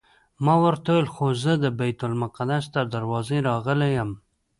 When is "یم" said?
3.97-4.11